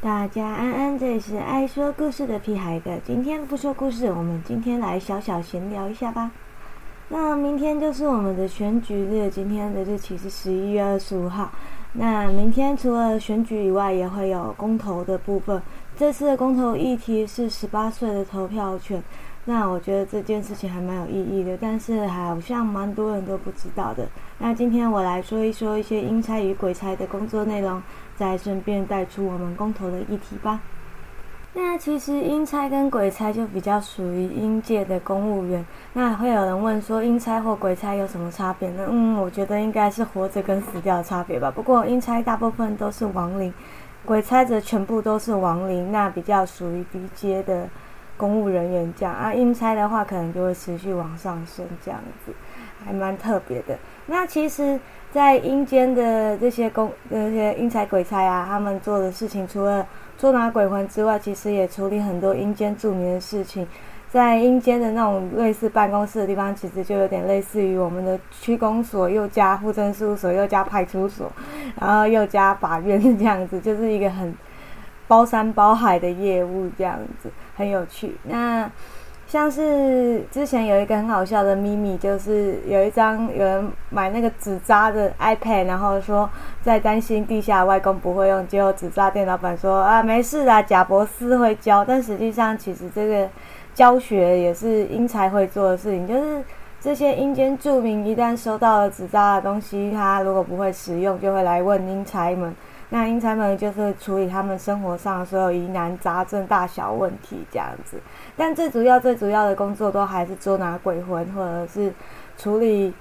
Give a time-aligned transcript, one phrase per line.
[0.00, 2.92] 大家安安，这里是爱说故事的屁孩哥。
[3.04, 6.30] 今天不说故事，我们今天来小小闲聊一下吧。
[7.08, 11.50] 那明天就是我们的选举日，今天的日期是十一月二十五号。
[11.94, 15.60] 那明天除了选举以外，也会有公投的部分。
[15.96, 19.02] 这次的公投议题是十八岁的投票权。
[19.50, 24.06] 那我觉得这件事情还蛮有意义的，但是好像蛮多人都不知道的。
[24.36, 27.82] 那今天我来说一说一些阴差与鬼差的工作内容，
[28.14, 30.60] 再顺便带出我们公投的议题吧。
[31.54, 35.64] 那其实阴差跟鬼差就比较属于阴界的公务员。
[35.94, 38.86] 那会有人问说，阴差或鬼差有什么差别呢？
[38.90, 41.50] 嗯，我觉得应该是活着跟死掉的差别吧。
[41.50, 43.50] 不过阴差大部分都是亡灵，
[44.04, 47.66] 鬼差则全部都是亡灵，那比较属于低阶的。
[48.18, 52.32] 公务人员这样啊，阴差的话可能就会持续往上升，这样子
[52.84, 53.78] 还蛮特别的。
[54.06, 54.78] 那其实，
[55.10, 59.86] 在阴间的这些公、这些阴差鬼差啊，他们做的事情，除了
[60.18, 63.66] 捉拿鬼魂之外，其实也处理很多阴间著名的事情。
[64.10, 71.30] 在阴间的那种类似办公室的地方，其实就有点类似于我们的区公所，又加户政事务所，又加派出所，
[71.80, 74.34] 然后又加法院这样子，就是一个很。
[75.08, 78.16] 包山包海的业务这样子很有趣。
[78.22, 78.70] 那
[79.26, 86.28] 像是之前有一个很好笑的秘密，就是有一张有人买那个纸扎的 iPad，然后说
[86.62, 91.84] 在担心地下外公不会用，结果纸扎店老板说啊没事啊，贾博士会教。
[91.84, 93.28] 但实际上其实这个
[93.74, 96.42] 教学也是英才会做的事情，就是
[96.80, 102.54] 这些阴间住民一旦收到了纸扎的东西，他如果不会使用，就会来问英才们。
[102.90, 107.98] 那阴差们就是处理他们生活上所有疑难杂症、大小问题这样子，
[108.34, 111.92] 但最主要、最主要的工作都还是捉拿鬼魂，或者是
[112.38, 112.94] 处理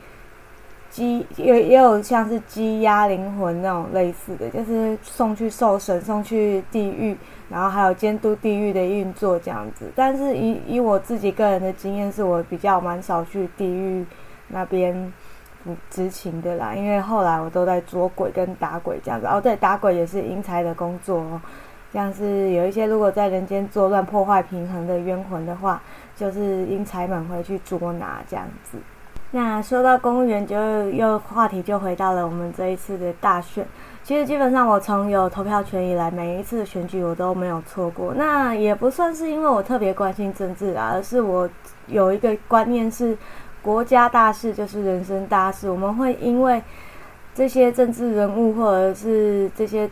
[0.89, 7.15] 鸡，也也有像是鸡鸭灵魂那种类似的，就是送去受审、送去地狱，
[7.49, 9.89] 然后还有监督地狱的运作这样子。
[9.95, 14.05] 但是以以我自己个人的经验，是我比较蛮少去地狱
[14.49, 15.13] 那边。
[15.89, 19.27] 知情的啦，因为后来我都在捉鬼跟打鬼这样子。
[19.27, 21.41] 哦，对，打鬼也是阴差的工作哦。
[21.93, 25.81] 像是有一些如果在人间作乱、破坏平衡的冤魂的话，
[26.15, 28.77] 就是阴差们会去捉拿这样子。
[29.31, 30.55] 那说到公务员，就
[30.91, 33.65] 又话题就回到了我们这一次的大选。
[34.03, 38.13] 其实基本上我从有投票权以来，每一次选举我都没有错过。
[38.13, 41.49] 那也不算是因为我特别关心政治啊，而是我
[41.87, 43.17] 有一个观念是。
[43.61, 46.61] 国家大事就是人生大事，我们会因为
[47.33, 49.89] 这些政治人物或者是这些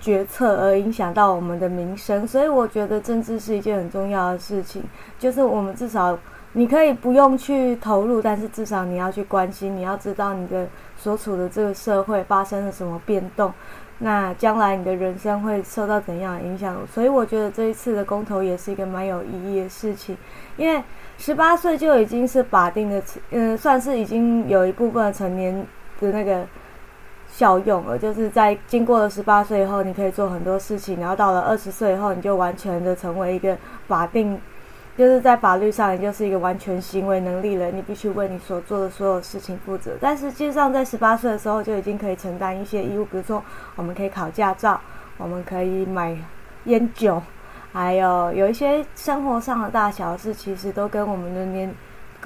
[0.00, 4.82] 决策而影响到我们的民生，所以我觉得政治是一件很重要的事情。
[5.18, 6.18] 就是我们至少
[6.52, 13.52] 你可以不用去投入，但是至少你要去关心，你要知道你的所处的这个社会发生了什么变动，
[14.00, 16.76] 那将来你的人生会受到怎样的影响？
[16.92, 20.16] 所以我觉得这一次的公投也是一个蛮有意义的事情，
[20.56, 20.82] 因为。
[21.22, 25.54] 十八岁就已经是法定的，嗯，算是已经有一部分成年
[26.00, 26.46] 的那个
[27.28, 27.98] 效用了。
[27.98, 33.54] 就是在经过了十八岁以后，你可以做很多事情，然后到了二十岁以后，你就完全的成为一个
[33.86, 34.40] 法定，
[35.00, 39.92] 就是在法律上你就是一个完全行为能力人，你必须为你所做的所有事情负责。
[39.98, 43.42] 但实际上，在十八岁的时候就已经可以承担一些义务，比如说
[43.76, 44.78] 我们可以考驾照，
[45.16, 46.14] 我们可以买
[46.64, 47.22] 烟酒。
[47.72, 51.74] 还有有一些生活上的大小事，其实都跟我们的年，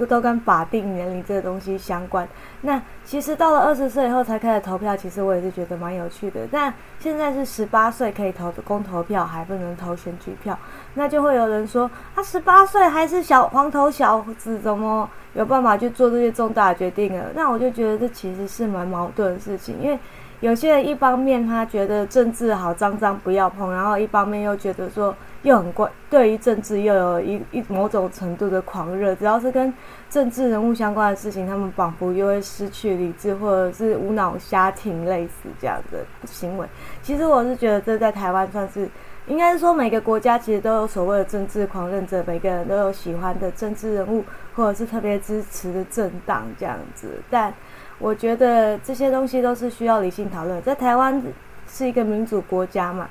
[0.06, 2.26] 都跟法定年龄这个东西相关。
[2.62, 6.40] 那其实到了二十岁以后才开始投票，其实我也是觉得蛮有趣的。
[6.50, 10.58] 但现在是十八岁可以投公投票，还不能投选举票，
[10.94, 17.26] 那就会有人说，他十八岁还是小黄头小子，怎么有办法去做这些重大决定了？
[17.34, 19.98] 那我就觉得这其实是蛮矛盾的事情，因为。
[20.44, 29.72] 有些人一方面他觉得政治好脏脏不要碰，然后一方面又觉得说又很怪，对于政治又有一一某种程度的狂热，只要是跟
[30.10, 36.66] 政治人物相关的事情，他们仿佛又会失去理智，或者是无脑瞎听类似这样的行为。
[37.00, 38.86] 其实我是觉得这在台湾算是，
[39.26, 44.22] 应该是说每个国家其实都有所谓的政治狂热者，每个人都有喜欢的政治人物，
[44.54, 47.50] 或者是特别支持的政党这样子，但。
[47.98, 50.60] 我觉得这些东西都是需要理性讨论。
[50.62, 51.22] 在台湾
[51.68, 53.08] 是一个民主国家嘛，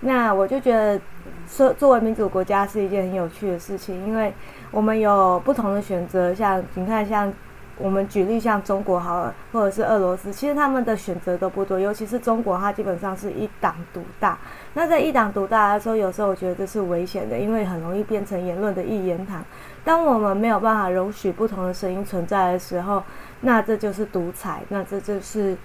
[0.00, 1.00] 那我就觉得
[1.48, 4.32] 说作为民主国家是一件很有趣的事情，因为
[4.70, 6.34] 我们有不同的选择。
[6.34, 7.32] 像你看，像
[7.76, 11.78] 我们举例像中国好，或者是俄罗斯，其实他们的选择都不多。
[11.78, 14.38] 尤其是中国，它基本上是一党独大。
[14.74, 19.44] 那在一党独大的时候，有时候我觉得这是危险的，因为很容易变成言论的一言堂。
[19.84, 23.02] 当我们没有办法容许不同的声音存在的时候，
[23.40, 25.56] 那这就是独裁，那这就是，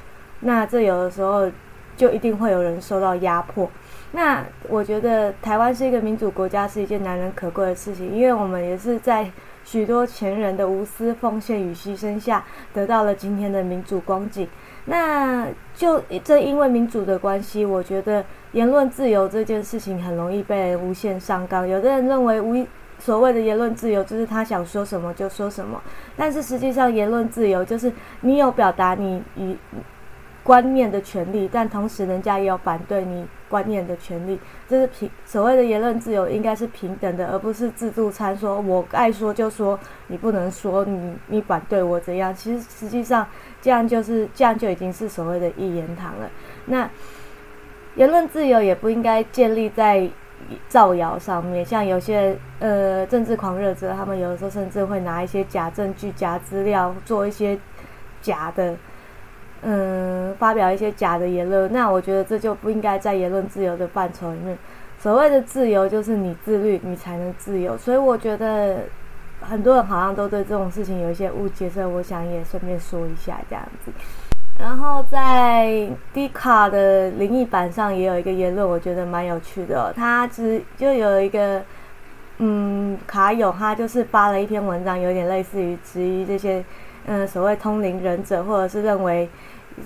[0.42, 1.50] 那这有的时候
[1.96, 3.70] 就一定会有人受到压迫。
[4.12, 9.32] 那我觉得台湾是一个民主国家，是一件难能可贵的事情，因为我们也是在
[9.64, 14.48] 许多前人的无私奉献与牺牲下，得到了今天的民主光景。
[14.86, 21.68] 那就正因为民主的关系，我觉得言论自由这件事情很容易被无限上纲。
[21.68, 22.66] 有的人认为无
[22.98, 25.82] 所谓的言论自由就是他想说什么就说什么，
[26.18, 27.92] 但是实际上言论自由就是
[28.22, 29.56] 你有表达你与。
[30.44, 39.78] 观念的权利，但同时人家也有反对你观念的权利，这是平所谓的言论自由应该是平等的，而不是自助餐，说我爱说就说，
[40.08, 42.34] 你不能说，你你反对我怎样？
[42.34, 43.28] 其实实际上
[43.62, 46.30] 这样就是这样就已经是所谓的一言堂了。
[46.66, 46.90] 那
[47.96, 50.10] 言论自由也不应该建立在
[50.68, 57.60] 造谣上面，像有些呃政治狂热者，他们有的时候甚至会拿一些假证据、假资料做一些
[58.22, 58.76] 假的。
[59.62, 64.58] 嗯，发表一些假的言论，那我觉得这就不应该在言论自由的范畴里面。
[64.98, 67.78] 所谓的自由，就是你自律，你才能自由。
[67.78, 68.80] 所以我觉得
[69.42, 73.92] 很多人好像都对这种事情有一些误解，所以我想也顺便说一下这样子。
[74.58, 79.92] 然后在 D 卡的灵异版上也有一个言论，我觉得蛮有趣的。
[79.94, 81.62] 他只就有一个
[82.38, 86.64] 嗯卡友，他就是发了一篇文章，有点类似于质疑这些。
[87.06, 89.28] 嗯，所谓通灵忍者，或者是认为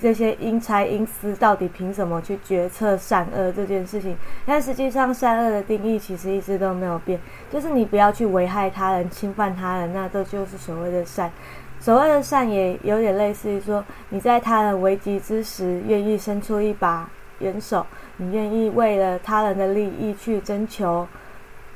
[0.01, 4.15] 这些阴差阴司到底凭什么去决策善恶这件事情？
[4.45, 7.19] 但实际上，善恶的定义其实一直都没有变，
[7.51, 11.31] 就是你不要去危害他人、侵犯他人，那这就是所谓的善。
[11.79, 17.09] 所谓的善，也有点类似于说，你在他人危急之时，愿意伸出一把
[17.39, 17.85] 援手，
[18.17, 21.07] 你愿意为了他人的利益去征求。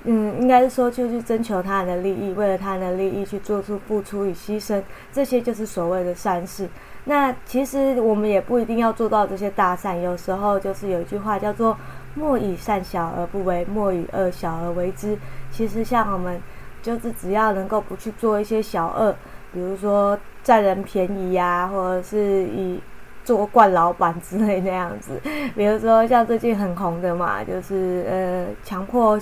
[0.09, 4.81] 嗯，应该是说，就去征求他人的利益，为了他人的利益去做出付出与牺牲，
[5.12, 6.65] 这些就是所谓的善事。
[7.04, 11.77] 那其实我们也不一定要做到这些大善，有时候就是有一句话叫做
[12.15, 15.18] “莫以善小而不为，莫以恶小而为之”。
[15.51, 16.42] 其实像我们，
[16.81, 19.13] 就是只要能够不去做一些小恶，
[19.51, 22.80] 比如说占人便宜呀，或者是以
[23.25, 25.19] 做惯老板之类那样子。
[25.54, 29.19] 比如说像最近很红的嘛，就是呃强迫。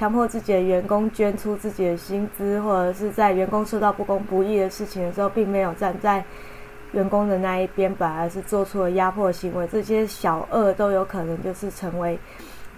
[0.00, 6.24] 强迫自己的员工捐出自己的薪资，或者是在员工受到不公不义的事情的时候，并没有站在
[6.92, 9.66] 员工的那一边，反而是做出了压迫行为。
[9.66, 12.18] 这些小恶都有可能就是成为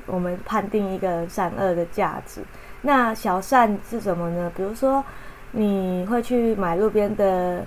[0.07, 2.41] 我们判定一个人善恶的价值。
[2.81, 4.51] 那小善是什么呢？
[4.57, 5.05] 比如说，
[5.53, 7.65] 你会去买路边的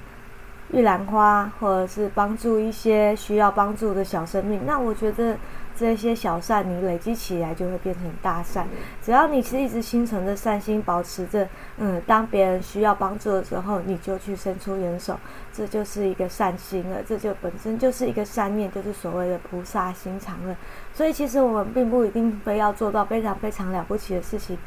[0.73, 4.59] 玉兰花，或者是帮助一些需要帮助的小生命。
[4.65, 5.37] 那我觉得。
[5.77, 8.67] 这些小善，你累积起来就会变成大善。
[9.03, 15.19] 只要你是一直心存着善心，保持着，嗯，当别人需要帮助的时候，你就去伸出援手，
[15.51, 17.03] 这就是一个善心了。
[17.05, 20.55] 这就本身就是一个善念，就是所谓的菩萨心肠了。
[20.93, 24.57] 所以，其实我们并不一定非要做到非常非常了不起的事情，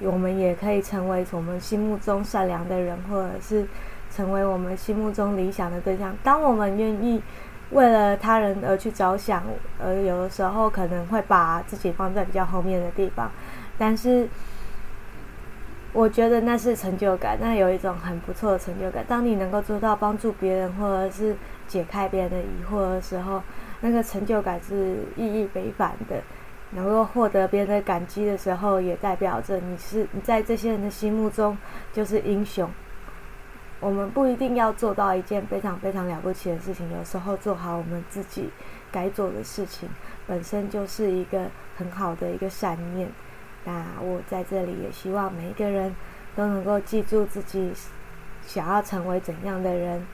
[0.00, 3.66] 我们也可以成为我们心目中善良的人，或者是
[4.10, 6.16] 成为我们心目中理想的对象。
[6.22, 7.22] 当我们愿意。
[7.70, 9.42] 为了他人而去着想，
[9.78, 13.30] 而有的时候可能会把自己放在比较后面的地方，
[13.76, 14.28] 但是
[15.92, 19.04] 我觉得那是成就感，那有一种很不错的成就感。
[19.08, 21.36] 当你能够做到帮助别人，或者是
[21.66, 23.42] 解开别人的疑惑的时候，
[23.80, 26.16] 那个成就感是意义非凡的。
[26.70, 31.56] 能够获得别人的感激的时候，也代表着你是你在这些人的心目中
[31.94, 32.70] 就是英雄。
[33.80, 38.50] 我们不一定要做到一件非常非常了不起的事情，有时候做好我们自己
[38.90, 39.88] 该做的事情，
[40.26, 43.08] 本身就是一个很好的一个善念。
[43.64, 45.94] 那我在这里也希望每一个人
[46.34, 47.72] 都能够记住自己
[48.46, 50.04] 想要成为怎样的人，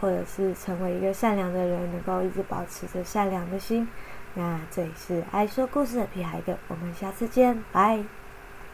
[0.00, 3.88] 或者是成为一个善良的人，能够一直保持着善良的心。
[4.34, 8.27] 那这里是爱说故事的皮孩哥，我们下次见，拜。